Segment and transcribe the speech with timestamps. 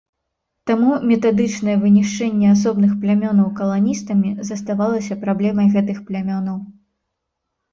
[0.69, 6.57] Таму метадычнае вынішчэнне асобных плямёнаў каланістамі заставалася праблемай гэтых плямёнаў.